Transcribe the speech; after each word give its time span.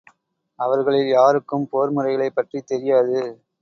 அவர்களில் 0.59 1.07
யாருக்கும் 1.07 1.69
போர்முறைகளைப் 1.71 2.35
பற்றித் 2.35 2.67
தெரியாது. 2.67 3.19